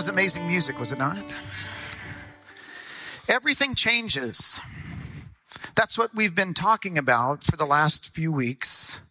[0.00, 1.36] Was amazing music, was it not?
[3.28, 4.58] Everything changes.
[5.74, 9.02] That's what we've been talking about for the last few weeks.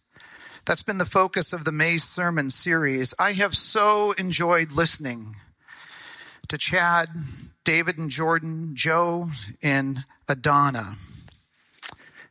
[0.66, 3.14] That's been the focus of the May sermon series.
[3.20, 5.36] I have so enjoyed listening
[6.48, 7.06] to Chad,
[7.62, 9.30] David and Jordan, Joe,
[9.62, 10.94] and Adana.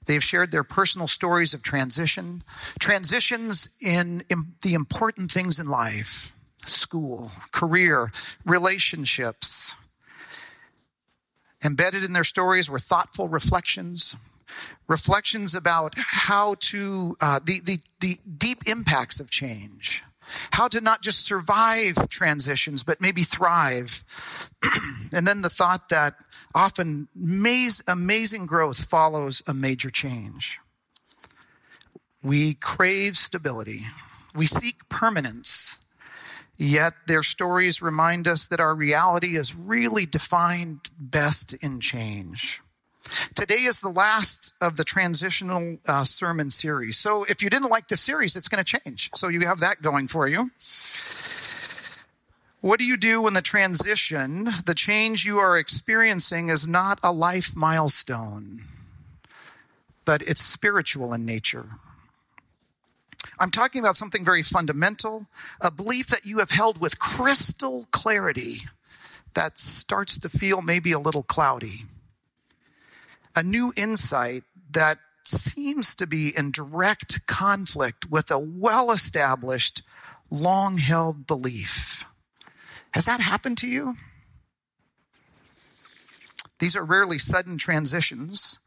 [0.06, 2.44] They've shared their personal stories of transition,
[2.78, 6.34] transitions in, in the important things in life
[6.70, 8.12] school, career,
[8.46, 9.76] relationships.
[11.64, 14.16] Embedded in their stories were thoughtful reflections,
[14.88, 20.04] reflections about how to, uh, the, the, the deep impacts of change,
[20.52, 24.04] how to not just survive transitions, but maybe thrive.
[25.12, 26.16] and then the thought that
[26.56, 30.60] often maze, amazing growth follows a major change.
[32.24, 33.82] We crave stability.
[34.36, 35.50] We seek permanence.
[36.62, 42.62] Yet their stories remind us that our reality is really defined best in change.
[43.34, 46.98] Today is the last of the transitional uh, sermon series.
[46.98, 49.10] So if you didn't like the series, it's going to change.
[49.16, 50.52] So you have that going for you.
[52.60, 57.14] What do you do when the transition, the change you are experiencing, is not a
[57.14, 58.64] life milestone,
[60.04, 61.68] but it's spiritual in nature?
[63.40, 65.28] I'm talking about something very fundamental,
[65.62, 68.58] a belief that you have held with crystal clarity
[69.34, 71.86] that starts to feel maybe a little cloudy.
[73.36, 79.84] A new insight that seems to be in direct conflict with a well established,
[80.30, 82.06] long held belief.
[82.94, 83.96] Has that happened to you?
[86.60, 88.60] These are rarely sudden transitions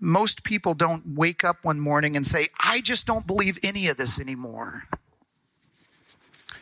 [0.00, 3.96] most people don't wake up one morning and say, I just don't believe any of
[3.96, 4.84] this anymore.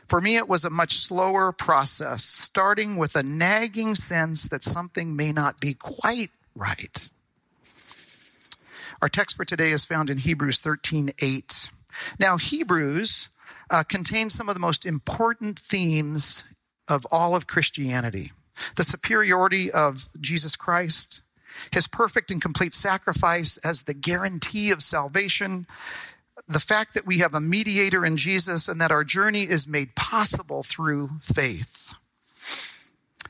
[0.08, 5.16] For me, it was a much slower process, starting with a nagging sense that something
[5.16, 7.10] may not be quite right.
[9.02, 11.70] Our text for today is found in Hebrews 13 8.
[12.20, 13.28] Now, Hebrews
[13.70, 16.44] uh, contains some of the most important themes
[16.88, 18.32] of all of Christianity
[18.76, 21.23] the superiority of Jesus Christ,
[21.72, 25.66] his perfect and complete sacrifice as the guarantee of salvation,
[26.48, 29.94] the fact that we have a mediator in Jesus and that our journey is made
[29.94, 31.94] possible through faith.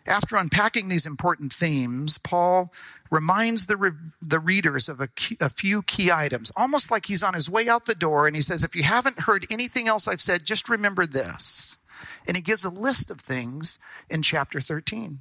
[0.07, 2.71] After unpacking these important themes, Paul
[3.11, 3.91] reminds the, re-
[4.21, 7.69] the readers of a, key, a few key items, almost like he's on his way
[7.69, 10.69] out the door and he says, If you haven't heard anything else I've said, just
[10.69, 11.79] remember this.
[12.27, 13.79] And he gives a list of things
[14.11, 15.21] in chapter 13.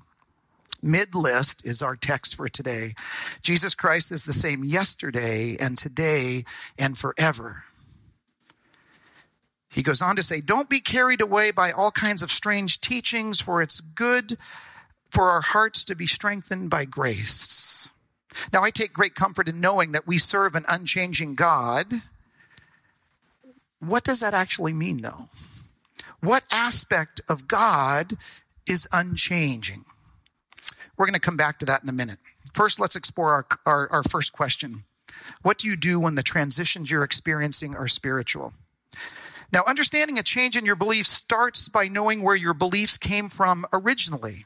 [0.82, 2.94] Mid list is our text for today.
[3.42, 6.44] Jesus Christ is the same yesterday and today
[6.78, 7.64] and forever.
[9.70, 13.42] He goes on to say, Don't be carried away by all kinds of strange teachings,
[13.42, 14.38] for it's good
[15.10, 17.92] for our hearts to be strengthened by grace.
[18.52, 21.86] Now, I take great comfort in knowing that we serve an unchanging God.
[23.80, 25.30] What does that actually mean, though?
[26.20, 28.14] What aspect of God
[28.68, 29.86] is unchanging?
[30.98, 32.20] We're going to come back to that in a minute.
[32.54, 34.84] First, let's explore our, our, our first question
[35.42, 38.54] What do you do when the transitions you're experiencing are spiritual?
[39.52, 43.66] Now, understanding a change in your beliefs starts by knowing where your beliefs came from
[43.72, 44.46] originally.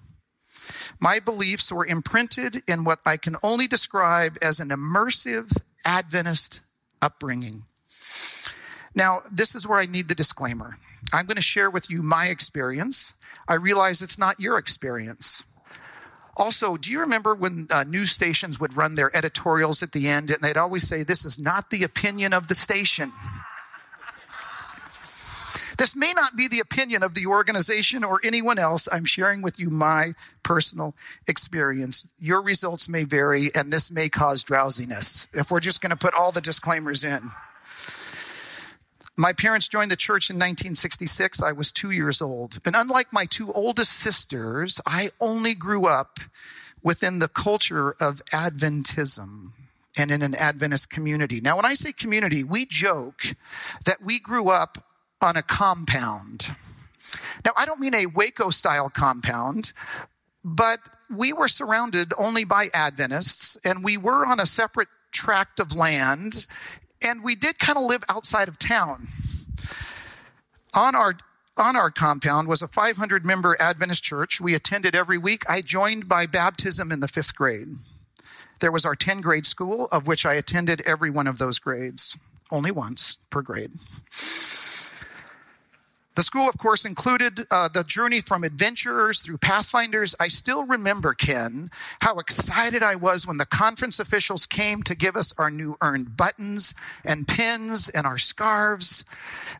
[0.99, 5.55] My beliefs were imprinted in what I can only describe as an immersive
[5.85, 6.61] Adventist
[7.01, 7.63] upbringing.
[8.95, 10.77] Now, this is where I need the disclaimer.
[11.13, 13.15] I'm going to share with you my experience.
[13.47, 15.43] I realize it's not your experience.
[16.37, 20.29] Also, do you remember when uh, news stations would run their editorials at the end
[20.29, 23.11] and they'd always say, This is not the opinion of the station?
[25.77, 28.87] This may not be the opinion of the organization or anyone else.
[28.91, 30.95] I'm sharing with you my personal
[31.27, 32.09] experience.
[32.19, 36.15] Your results may vary, and this may cause drowsiness if we're just going to put
[36.15, 37.31] all the disclaimers in.
[39.19, 41.41] My parents joined the church in 1966.
[41.41, 42.59] I was two years old.
[42.65, 46.19] And unlike my two oldest sisters, I only grew up
[46.83, 49.53] within the culture of Adventism
[49.97, 51.41] and in an Adventist community.
[51.41, 53.23] Now, when I say community, we joke
[53.85, 54.77] that we grew up
[55.19, 56.53] on a compound.
[57.43, 59.73] Now, I don't mean a Waco style compound,
[60.43, 60.79] but
[61.09, 66.45] we were surrounded only by Adventists, and we were on a separate tract of land,
[67.03, 69.07] and we did kind of live outside of town.
[70.73, 71.15] On our
[71.57, 74.39] on our compound was a 500 member Adventist church.
[74.39, 75.43] We attended every week.
[75.49, 77.69] I joined by baptism in the fifth grade.
[78.59, 82.17] There was our 10 grade school, of which I attended every one of those grades,
[82.51, 83.71] only once per grade.
[86.17, 90.15] The school, of course, included uh, the journey from adventurers through pathfinders.
[90.19, 91.69] I still remember, Ken,
[92.01, 96.17] how excited I was when the conference officials came to give us our new earned
[96.17, 96.73] buttons
[97.05, 99.05] and pins and our scarves.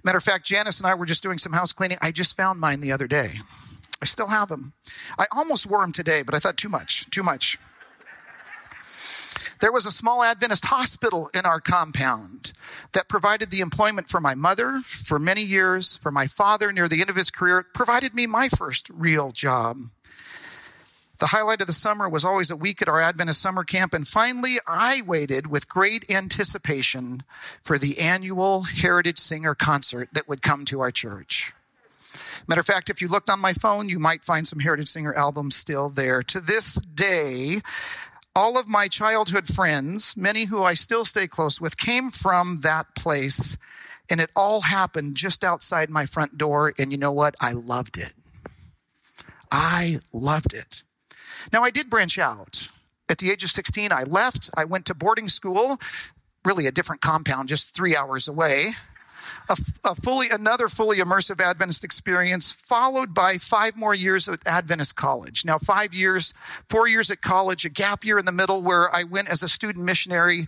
[0.04, 2.00] Matter of fact, Janice and I were just doing some house cleaning.
[2.02, 3.34] I just found mine the other day.
[4.02, 4.74] I still have them.
[5.20, 7.60] I almost wore them today, but I thought too much, too much.
[9.60, 12.54] There was a small Adventist hospital in our compound
[12.94, 17.02] that provided the employment for my mother for many years, for my father near the
[17.02, 19.78] end of his career, provided me my first real job.
[21.20, 24.08] The highlight of the summer was always a week at our Adventist summer camp, and
[24.08, 27.24] finally I waited with great anticipation
[27.64, 31.54] for the annual Heritage Singer concert that would come to our church.
[32.48, 35.14] Matter of fact, if you looked on my phone, you might find some Heritage Singer
[35.16, 36.22] albums still there.
[36.22, 37.62] To this day,
[38.38, 42.94] all of my childhood friends, many who I still stay close with, came from that
[42.96, 43.58] place.
[44.12, 46.72] And it all happened just outside my front door.
[46.78, 47.34] And you know what?
[47.42, 48.14] I loved it.
[49.52, 50.84] I loved it.
[51.52, 52.70] Now, I did branch out.
[53.10, 54.52] At the age of 16, I left.
[54.56, 55.80] I went to boarding school,
[56.46, 58.74] really a different compound, just three hours away
[59.50, 64.96] a, a fully another fully immersive Adventist experience, followed by five more years at Adventist
[64.96, 65.46] college.
[65.46, 66.34] Now, five years,
[66.70, 69.48] four years at college, a gap year in the middle where I went as a
[69.48, 70.48] student missionary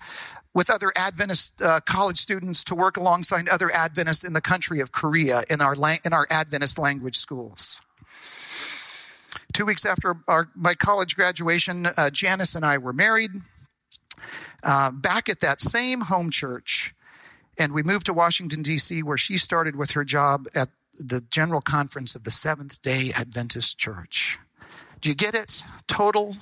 [0.54, 4.92] with other Adventist uh, college students to work alongside other Adventists in the country of
[4.92, 5.76] Korea in our
[6.06, 7.82] in our Adventist language schools.
[9.54, 13.32] Two weeks after our, my college graduation, uh, Janice and I were married.
[14.64, 16.94] Uh, back at that same home church
[17.60, 21.62] and we moved to Washington, D.C., where she started with her job at the General
[21.62, 24.40] Conference of the Seventh day Adventist Church.
[25.02, 25.64] Do you get it?
[25.88, 26.36] Total,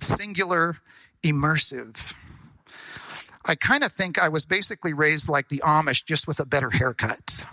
[0.00, 0.76] singular,
[1.24, 2.14] immersive.
[3.46, 6.70] I kind of think I was basically raised like the Amish, just with a better
[6.70, 7.46] haircut.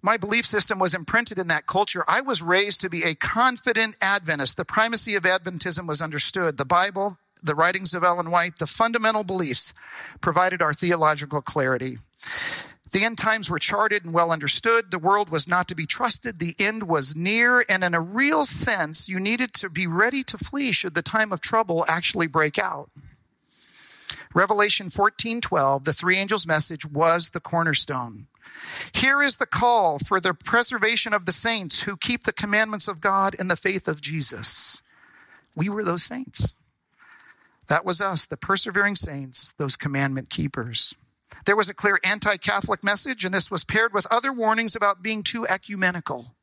[0.00, 2.04] My belief system was imprinted in that culture.
[2.08, 4.56] I was raised to be a confident Adventist.
[4.56, 6.56] The primacy of Adventism was understood.
[6.56, 9.74] The Bible, the writings of Ellen White, the fundamental beliefs
[10.20, 11.96] provided our theological clarity.
[12.90, 14.90] The end times were charted and well understood.
[14.90, 16.38] The world was not to be trusted.
[16.38, 17.64] The end was near.
[17.68, 21.32] And in a real sense, you needed to be ready to flee should the time
[21.32, 22.90] of trouble actually break out.
[24.34, 28.26] Revelation 14 12, the three angels' message was the cornerstone.
[28.92, 33.00] Here is the call for the preservation of the saints who keep the commandments of
[33.00, 34.82] God in the faith of Jesus.
[35.56, 36.54] We were those saints.
[37.68, 40.94] That was us, the persevering saints, those commandment keepers.
[41.44, 45.02] There was a clear anti Catholic message, and this was paired with other warnings about
[45.02, 46.34] being too ecumenical.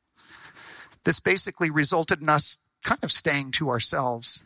[1.04, 4.44] This basically resulted in us kind of staying to ourselves.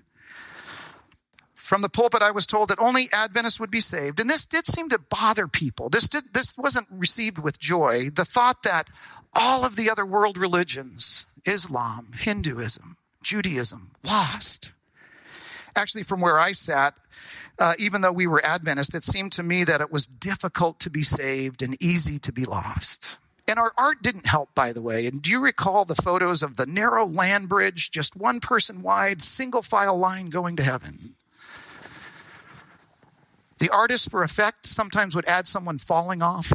[1.55, 4.19] From the pulpit, I was told that only Adventists would be saved.
[4.19, 5.89] And this did seem to bother people.
[5.89, 8.11] This, did, this wasn't received with joy.
[8.11, 8.91] The thought that
[9.35, 14.73] all of the other world religions, Islam, Hinduism, Judaism, lost
[15.81, 16.95] actually, from where I sat,
[17.59, 20.91] uh, even though we were Adventist, it seemed to me that it was difficult to
[20.91, 23.19] be saved and easy to be lost.
[23.49, 25.07] And our art didn't help, by the way.
[25.07, 29.23] And do you recall the photos of the narrow land bridge, just one person wide,
[29.23, 31.17] single file line going to heaven?
[33.59, 36.51] The artist, for effect, sometimes would add someone falling off.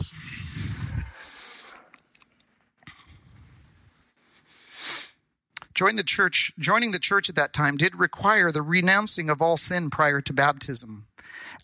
[5.76, 9.58] Join the church, joining the church at that time did require the renouncing of all
[9.58, 11.06] sin prior to baptism.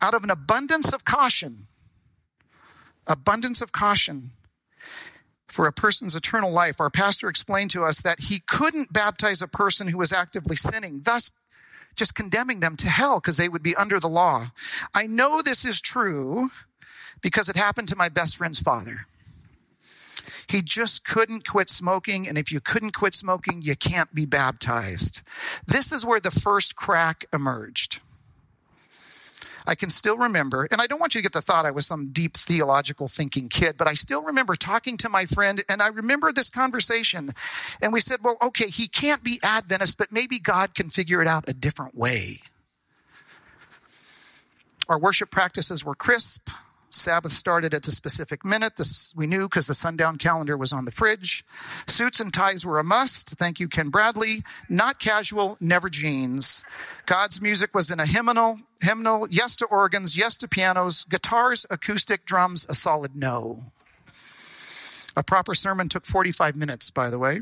[0.01, 1.67] Out of an abundance of caution,
[3.07, 4.31] abundance of caution
[5.47, 9.47] for a person's eternal life, our pastor explained to us that he couldn't baptize a
[9.47, 11.31] person who was actively sinning, thus
[11.95, 14.47] just condemning them to hell because they would be under the law.
[14.93, 16.49] I know this is true
[17.21, 19.05] because it happened to my best friend's father.
[20.47, 22.27] He just couldn't quit smoking.
[22.27, 25.21] And if you couldn't quit smoking, you can't be baptized.
[25.67, 28.01] This is where the first crack emerged.
[29.67, 31.85] I can still remember, and I don't want you to get the thought I was
[31.85, 35.87] some deep theological thinking kid, but I still remember talking to my friend, and I
[35.87, 37.31] remember this conversation.
[37.81, 41.27] And we said, well, okay, he can't be Adventist, but maybe God can figure it
[41.27, 42.37] out a different way.
[44.89, 46.49] Our worship practices were crisp,
[46.91, 48.75] Sabbath started at the specific minute.
[48.75, 51.43] This we knew because the sundown calendar was on the fridge.
[51.87, 53.29] Suits and ties were a must.
[53.31, 54.43] Thank you, Ken Bradley.
[54.69, 56.63] Not casual, never jeans.
[57.05, 58.59] God's music was in a hymnal.
[58.81, 59.27] Hymnal.
[59.29, 60.17] Yes to organs.
[60.17, 61.05] Yes to pianos.
[61.05, 62.65] Guitars, acoustic, drums.
[62.69, 63.59] A solid no.
[65.15, 67.39] A proper sermon took 45 minutes, by the way.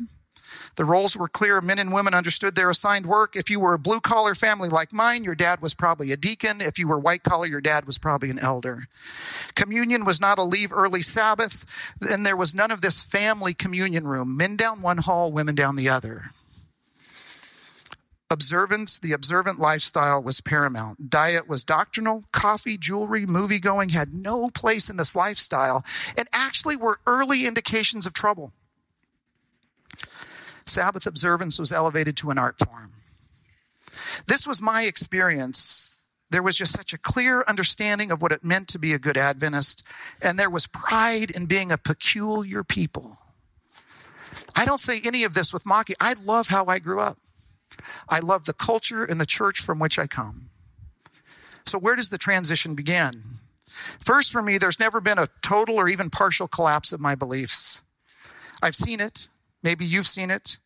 [0.76, 1.62] The roles were clear.
[1.62, 3.36] Men and women understood their assigned work.
[3.36, 6.62] If you were a blue collar family like mine, your dad was probably a deacon.
[6.62, 8.84] If you were white collar, your dad was probably an elder.
[9.56, 11.66] Communion was not a leave early Sabbath,
[12.02, 14.38] and there was none of this family communion room.
[14.38, 16.32] Men down one hall, women down the other.
[18.32, 21.10] Observance, the observant lifestyle was paramount.
[21.10, 22.24] Diet was doctrinal.
[22.32, 25.84] Coffee, jewelry, movie going had no place in this lifestyle
[26.16, 28.54] and actually were early indications of trouble.
[30.70, 32.92] Sabbath observance was elevated to an art form.
[34.28, 36.10] This was my experience.
[36.32, 39.18] There was just such a clear understanding of what it meant to be a good
[39.18, 39.86] Adventist,
[40.22, 43.18] and there was pride in being a peculiar people.
[44.56, 45.96] I don't say any of this with mocking.
[46.00, 47.18] I love how I grew up.
[48.08, 50.50] I love the culture and the church from which I come.
[51.66, 53.24] So, where does the transition begin?
[54.00, 57.82] First, for me, there's never been a total or even partial collapse of my beliefs.
[58.62, 59.30] I've seen it.
[59.64, 60.60] Maybe you've seen it.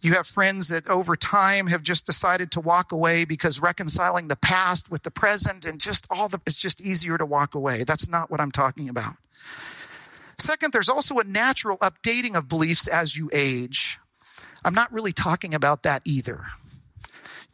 [0.00, 4.36] You have friends that over time have just decided to walk away because reconciling the
[4.36, 7.84] past with the present and just all the, it's just easier to walk away.
[7.84, 9.14] That's not what I'm talking about.
[10.38, 13.98] Second, there's also a natural updating of beliefs as you age.
[14.64, 16.40] I'm not really talking about that either.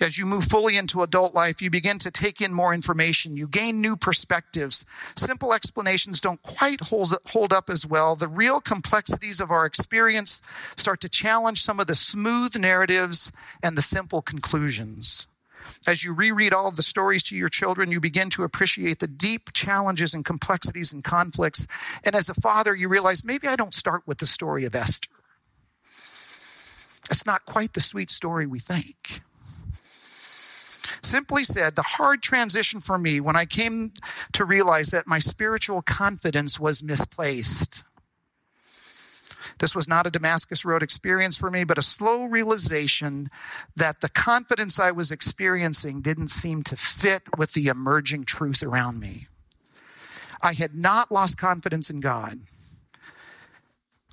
[0.00, 3.36] As you move fully into adult life, you begin to take in more information.
[3.36, 4.86] You gain new perspectives.
[5.16, 8.14] Simple explanations don't quite hold, up as well.
[8.14, 10.40] The real complexities of our experience
[10.76, 15.26] start to challenge some of the smooth narratives and the simple conclusions.
[15.86, 19.08] As you reread all of the stories to your children, you begin to appreciate the
[19.08, 21.66] deep challenges and complexities and conflicts.
[22.04, 25.10] And as a father, you realize maybe I don't start with the story of Esther.
[27.10, 29.22] It's not quite the sweet story we think.
[31.08, 33.92] Simply said, the hard transition for me when I came
[34.32, 37.82] to realize that my spiritual confidence was misplaced.
[39.58, 43.30] This was not a Damascus Road experience for me, but a slow realization
[43.74, 49.00] that the confidence I was experiencing didn't seem to fit with the emerging truth around
[49.00, 49.28] me.
[50.42, 52.38] I had not lost confidence in God.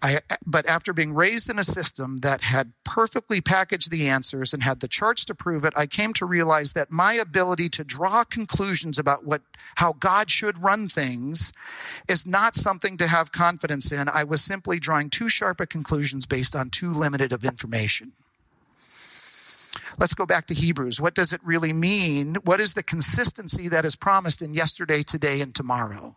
[0.05, 4.61] I, but after being raised in a system that had perfectly packaged the answers and
[4.61, 8.23] had the charts to prove it, I came to realize that my ability to draw
[8.23, 9.41] conclusions about what
[9.75, 11.51] how God should run things
[12.07, 14.07] is not something to have confidence in.
[14.07, 18.11] I was simply drawing too sharp a conclusions based on too limited of information.
[19.99, 21.01] Let's go back to Hebrews.
[21.01, 22.35] What does it really mean?
[22.43, 26.15] What is the consistency that is promised in yesterday, today, and tomorrow?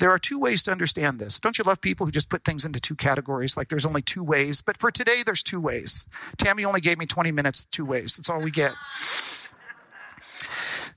[0.00, 1.40] There are two ways to understand this.
[1.40, 3.56] Don't you love people who just put things into two categories?
[3.58, 4.62] Like there's only two ways.
[4.62, 6.06] But for today, there's two ways.
[6.38, 8.16] Tammy only gave me 20 minutes, two ways.
[8.16, 8.72] That's all we get.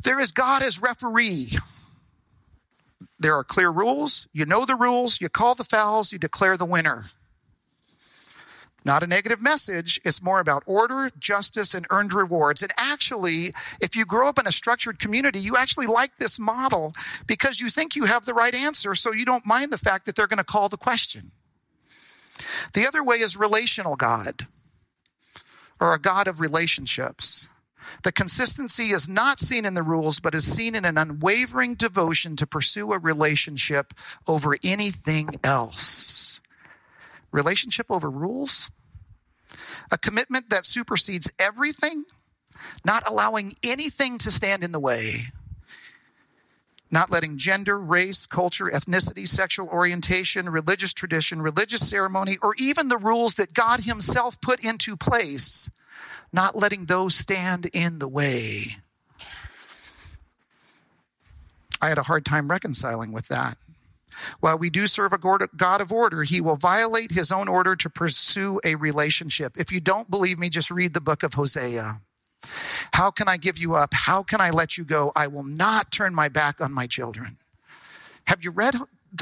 [0.03, 1.49] There is God as referee.
[3.19, 4.27] There are clear rules.
[4.31, 5.19] You know the rules.
[5.19, 6.13] You call the fouls.
[6.13, 7.05] You declare the winner
[8.85, 9.99] not a negative message.
[10.03, 12.61] It's more about order, justice, and earned rewards.
[12.61, 16.93] And actually, if you grow up in a structured community, you actually like this model
[17.27, 20.15] because you think you have the right answer, so you don't mind the fact that
[20.15, 21.31] they're going to call the question.
[22.73, 24.47] The other way is relational God
[25.79, 27.47] or a God of relationships.
[28.03, 32.35] The consistency is not seen in the rules, but is seen in an unwavering devotion
[32.37, 33.93] to pursue a relationship
[34.27, 36.41] over anything else
[37.33, 38.71] relationship over rules,
[39.91, 42.05] a commitment that supersedes everything,
[42.85, 45.23] not allowing anything to stand in the way,
[46.89, 52.97] not letting gender, race, culture, ethnicity, sexual orientation, religious tradition, religious ceremony, or even the
[52.97, 55.69] rules that God Himself put into place,
[56.31, 58.77] not letting those stand in the way.
[61.81, 63.57] I had a hard time reconciling with that.
[64.39, 67.89] While we do serve a God of order, he will violate his own order to
[67.89, 69.57] pursue a relationship.
[69.57, 72.01] If you don't believe me, just read the book of Hosea.
[72.93, 73.93] How can I give you up?
[73.93, 75.11] How can I let you go?
[75.15, 77.37] I will not turn my back on my children.
[78.27, 78.75] Have you read?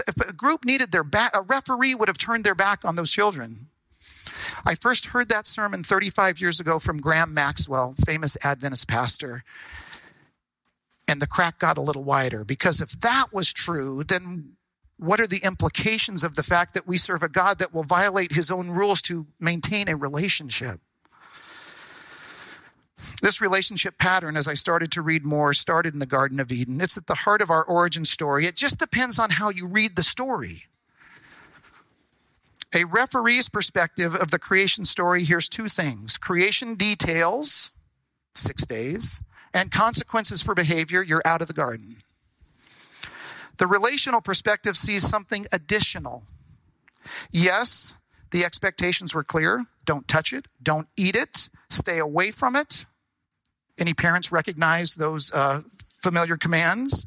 [0.07, 3.11] If a group needed their back, a referee would have turned their back on those
[3.11, 3.67] children.
[4.65, 9.43] I first heard that sermon 35 years ago from Graham Maxwell, famous Adventist pastor.
[11.07, 14.53] And the crack got a little wider because if that was true, then
[15.01, 18.33] what are the implications of the fact that we serve a God that will violate
[18.33, 20.79] his own rules to maintain a relationship?
[23.19, 26.79] This relationship pattern, as I started to read more, started in the Garden of Eden.
[26.79, 28.45] It's at the heart of our origin story.
[28.45, 30.65] It just depends on how you read the story.
[32.75, 37.71] A referee's perspective of the creation story here's two things creation details,
[38.35, 41.95] six days, and consequences for behavior, you're out of the garden.
[43.61, 46.23] The relational perspective sees something additional.
[47.29, 47.93] Yes,
[48.31, 52.87] the expectations were clear don't touch it, don't eat it, stay away from it.
[53.77, 55.61] Any parents recognize those uh,
[56.01, 57.05] familiar commands?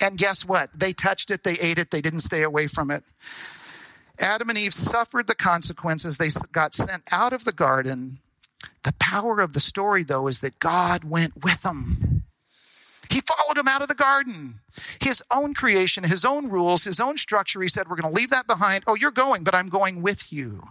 [0.00, 0.70] And guess what?
[0.78, 3.02] They touched it, they ate it, they didn't stay away from it.
[4.20, 6.18] Adam and Eve suffered the consequences.
[6.18, 8.18] They got sent out of the garden.
[8.84, 12.15] The power of the story, though, is that God went with them.
[13.10, 14.54] He followed him out of the garden.
[15.00, 17.62] His own creation, his own rules, his own structure.
[17.62, 18.84] He said, We're going to leave that behind.
[18.86, 20.62] Oh, you're going, but I'm going with you.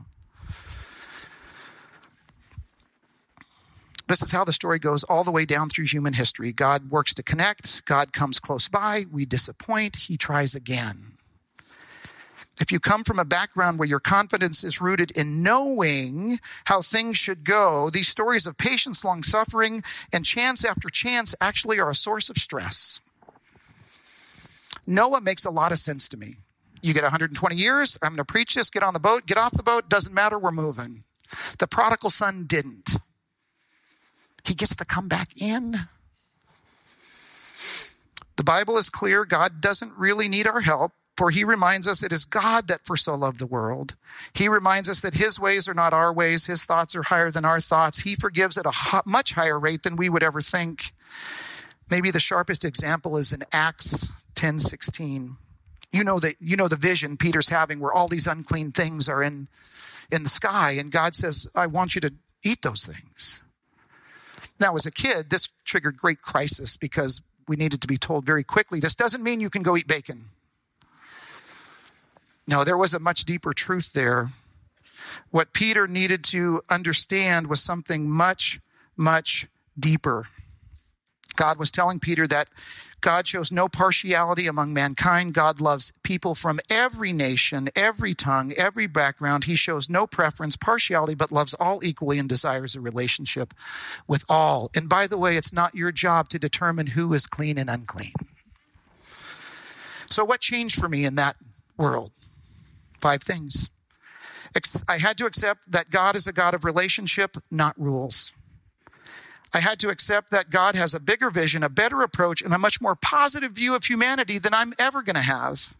[4.07, 6.51] This is how the story goes all the way down through human history.
[6.51, 11.14] God works to connect, God comes close by, we disappoint, he tries again.
[12.59, 17.17] If you come from a background where your confidence is rooted in knowing how things
[17.17, 19.83] should go, these stories of patience, long suffering,
[20.13, 23.01] and chance after chance actually are a source of stress.
[24.87, 26.37] Noah makes a lot of sense to me.
[26.81, 29.51] You get 120 years, I'm going to preach this, get on the boat, get off
[29.51, 31.03] the boat, doesn't matter, we're moving.
[31.59, 32.97] The prodigal son didn't
[34.47, 35.75] he gets to come back in.
[38.37, 42.11] The Bible is clear God doesn't really need our help, for he reminds us it
[42.11, 43.95] is God that for so loved the world.
[44.33, 47.45] He reminds us that his ways are not our ways, his thoughts are higher than
[47.45, 47.99] our thoughts.
[47.99, 50.93] He forgives at a much higher rate than we would ever think.
[51.89, 55.37] Maybe the sharpest example is in Acts 10:16.
[55.91, 59.23] You know that you know the vision Peter's having where all these unclean things are
[59.23, 59.47] in
[60.11, 63.41] in the sky and God says, "I want you to eat those things."
[64.59, 68.43] Now, as a kid, this triggered great crisis because we needed to be told very
[68.43, 70.25] quickly this doesn't mean you can go eat bacon.
[72.47, 74.27] No, there was a much deeper truth there.
[75.31, 78.59] What Peter needed to understand was something much,
[78.97, 79.47] much
[79.79, 80.25] deeper.
[81.35, 82.47] God was telling Peter that
[83.01, 85.33] God shows no partiality among mankind.
[85.33, 89.43] God loves people from every nation, every tongue, every background.
[89.43, 93.53] He shows no preference, partiality, but loves all equally and desires a relationship
[94.07, 94.71] with all.
[94.75, 98.13] And by the way, it's not your job to determine who is clean and unclean.
[100.09, 101.35] So, what changed for me in that
[101.77, 102.11] world?
[103.05, 103.69] Five things.
[104.87, 108.33] I had to accept that God is a God of relationship, not rules.
[109.53, 112.57] I had to accept that God has a bigger vision, a better approach, and a
[112.57, 115.75] much more positive view of humanity than I'm ever going to have.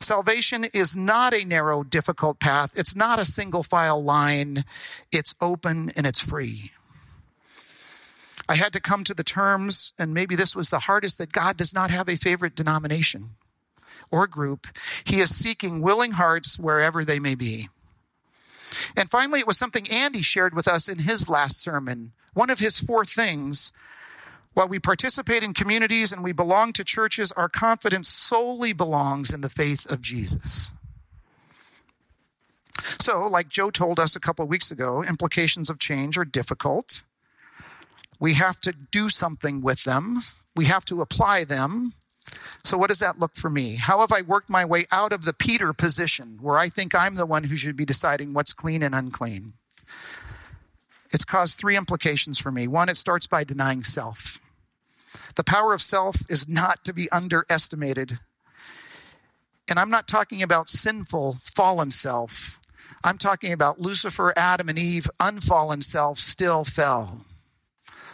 [0.00, 2.78] Salvation is not a narrow, difficult path.
[2.78, 4.64] It's not a single file line.
[5.12, 6.70] It's open and it's free.
[8.48, 11.58] I had to come to the terms, and maybe this was the hardest, that God
[11.58, 13.32] does not have a favorite denomination
[14.12, 14.66] or group.
[15.04, 17.68] He is seeking willing hearts wherever they may be.
[18.96, 22.12] And finally, it was something Andy shared with us in his last sermon.
[22.34, 23.72] One of his four things
[24.54, 29.40] while we participate in communities and we belong to churches, our confidence solely belongs in
[29.40, 30.72] the faith of Jesus.
[33.00, 37.02] So, like Joe told us a couple of weeks ago, implications of change are difficult.
[38.20, 40.20] We have to do something with them,
[40.54, 41.92] we have to apply them.
[42.64, 43.74] So, what does that look for me?
[43.76, 47.16] How have I worked my way out of the Peter position where I think I'm
[47.16, 49.54] the one who should be deciding what's clean and unclean?
[51.12, 52.66] It's caused three implications for me.
[52.66, 54.38] One, it starts by denying self.
[55.36, 58.18] The power of self is not to be underestimated.
[59.68, 62.58] And I'm not talking about sinful, fallen self.
[63.04, 67.24] I'm talking about Lucifer, Adam, and Eve, unfallen self, still fell.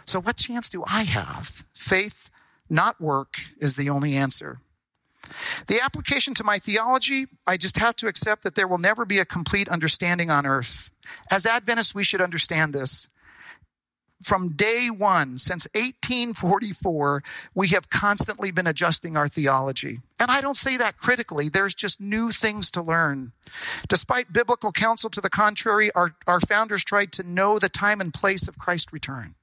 [0.05, 1.63] So, what chance do I have?
[1.73, 2.31] Faith
[2.69, 4.59] not work, is the only answer.
[5.67, 9.19] The application to my theology, I just have to accept that there will never be
[9.19, 10.91] a complete understanding on earth.
[11.31, 13.09] As Adventists, we should understand this.
[14.23, 17.23] From day one, since 1844,
[17.55, 19.99] we have constantly been adjusting our theology.
[20.19, 23.31] And I don't say that critically, there's just new things to learn.
[23.87, 28.13] Despite biblical counsel to the contrary, our, our founders tried to know the time and
[28.13, 29.35] place of Christ's return.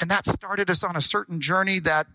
[0.00, 2.06] And that started us on a certain journey that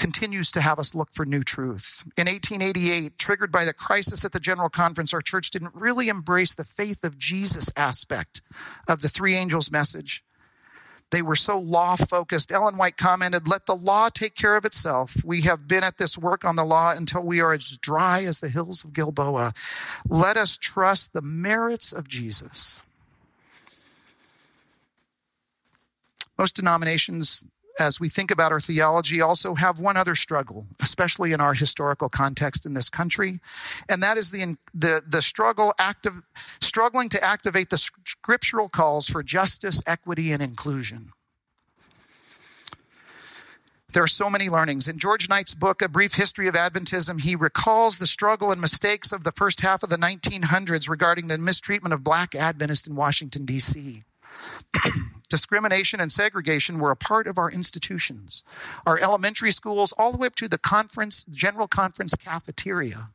[0.00, 2.04] continues to have us look for new truth.
[2.16, 6.54] In 1888, triggered by the crisis at the General Conference, our church didn't really embrace
[6.54, 8.40] the faith of Jesus aspect
[8.88, 10.24] of the three angels message.
[11.10, 12.52] They were so law focused.
[12.52, 15.16] Ellen White commented, Let the law take care of itself.
[15.24, 18.40] We have been at this work on the law until we are as dry as
[18.40, 19.52] the hills of Gilboa.
[20.08, 22.82] Let us trust the merits of Jesus.
[26.40, 27.44] Most denominations,
[27.78, 32.08] as we think about our theology, also have one other struggle, especially in our historical
[32.08, 33.40] context in this country,
[33.90, 36.14] and that is the the, the struggle active,
[36.62, 41.12] struggling to activate the scriptural calls for justice, equity, and inclusion.
[43.92, 44.88] There are so many learnings.
[44.88, 49.12] In George Knight's book, A Brief History of Adventism, he recalls the struggle and mistakes
[49.12, 53.44] of the first half of the 1900s regarding the mistreatment of black Adventists in Washington,
[53.44, 54.04] D.C.
[55.28, 58.42] Discrimination and segregation were a part of our institutions,
[58.86, 63.06] our elementary schools, all the way up to the conference, general conference cafeteria.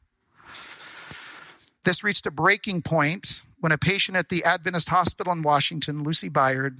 [1.83, 6.29] This reached a breaking point when a patient at the Adventist hospital in Washington, Lucy
[6.29, 6.79] Byard,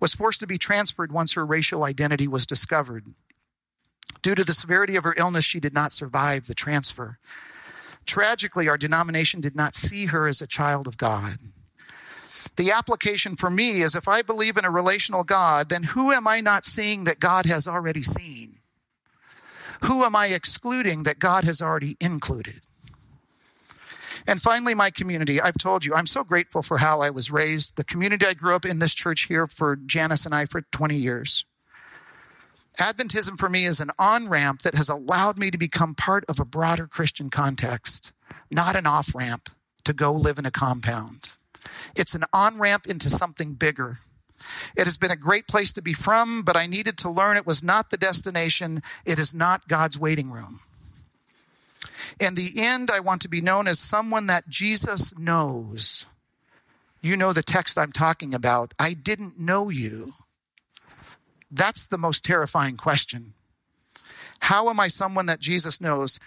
[0.00, 3.08] was forced to be transferred once her racial identity was discovered.
[4.22, 7.18] Due to the severity of her illness, she did not survive the transfer.
[8.06, 11.36] Tragically, our denomination did not see her as a child of God.
[12.56, 16.26] The application for me is if I believe in a relational God, then who am
[16.26, 18.58] I not seeing that God has already seen?
[19.84, 22.60] Who am I excluding that God has already included?
[24.26, 25.40] And finally, my community.
[25.40, 27.76] I've told you, I'm so grateful for how I was raised.
[27.76, 30.96] The community I grew up in this church here for Janice and I for 20
[30.96, 31.44] years.
[32.78, 36.40] Adventism for me is an on ramp that has allowed me to become part of
[36.40, 38.12] a broader Christian context,
[38.50, 39.50] not an off ramp
[39.84, 41.34] to go live in a compound.
[41.96, 43.98] It's an on ramp into something bigger.
[44.76, 47.46] It has been a great place to be from, but I needed to learn it
[47.46, 48.82] was not the destination.
[49.06, 50.60] It is not God's waiting room.
[52.20, 56.06] In the end, I want to be known as someone that Jesus knows.
[57.02, 58.72] You know the text I'm talking about.
[58.78, 60.12] I didn't know you.
[61.50, 63.34] That's the most terrifying question.
[64.40, 66.20] How am I someone that Jesus knows?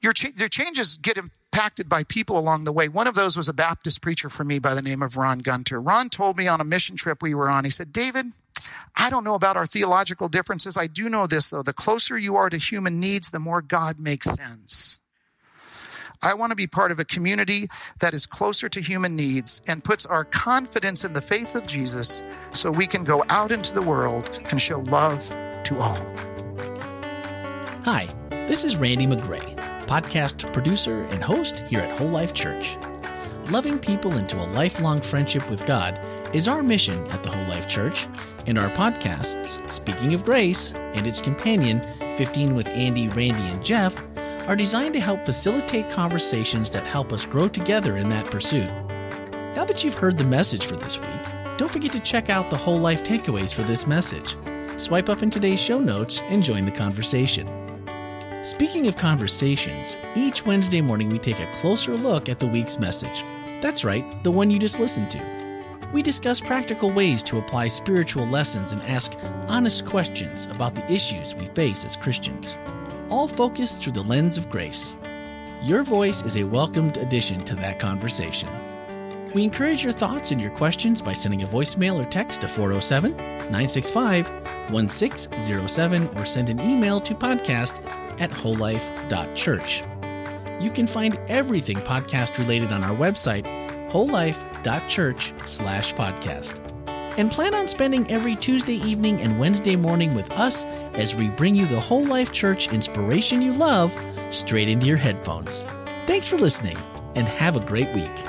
[0.00, 2.88] Your, your changes get impacted by people along the way.
[2.88, 5.80] One of those was a Baptist preacher for me by the name of Ron Gunter.
[5.80, 8.26] Ron told me on a mission trip we were on, he said, David,
[8.96, 10.78] I don't know about our theological differences.
[10.78, 11.62] I do know this, though.
[11.62, 15.00] The closer you are to human needs, the more God makes sense.
[16.22, 17.68] I want to be part of a community
[18.00, 22.24] that is closer to human needs and puts our confidence in the faith of Jesus
[22.52, 25.28] so we can go out into the world and show love
[25.62, 25.96] to all.
[27.84, 29.56] Hi, this is Randy McGray,
[29.88, 32.76] podcast producer and host here at Whole Life Church.
[33.50, 35.98] Loving people into a lifelong friendship with God
[36.34, 38.06] is our mission at the Whole Life Church,
[38.46, 41.80] and our podcasts, Speaking of Grace and its companion,
[42.16, 44.06] 15 with Andy, Randy, and Jeff,
[44.46, 48.68] are designed to help facilitate conversations that help us grow together in that pursuit.
[49.56, 52.56] Now that you've heard the message for this week, don't forget to check out the
[52.58, 54.36] whole life takeaways for this message.
[54.76, 57.67] Swipe up in today's show notes and join the conversation.
[58.48, 63.22] Speaking of conversations, each Wednesday morning we take a closer look at the week's message.
[63.60, 65.78] That's right, the one you just listened to.
[65.92, 71.34] We discuss practical ways to apply spiritual lessons and ask honest questions about the issues
[71.34, 72.56] we face as Christians
[73.10, 74.96] all focused through the lens of grace.
[75.62, 78.48] Your voice is a welcomed addition to that conversation.
[79.34, 83.14] We encourage your thoughts and your questions by sending a voicemail or text to 407
[83.14, 84.30] 965
[84.72, 89.82] 1607 or send an email to podcast at wholelife.church.
[90.60, 93.44] You can find everything podcast related on our website,
[93.90, 96.68] wholelife.church slash podcast
[97.18, 101.54] and plan on spending every Tuesday evening and Wednesday morning with us as we bring
[101.54, 103.94] you the whole life church inspiration you love
[104.30, 105.62] straight into your headphones.
[106.06, 106.78] Thanks for listening
[107.16, 108.27] and have a great week.